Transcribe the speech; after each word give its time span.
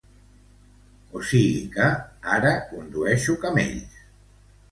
O 1.17 1.19
sigui 1.31 1.59
que 1.75 1.89
ara 2.37 2.55
condueixo 2.71 3.35
camells. 3.45 4.01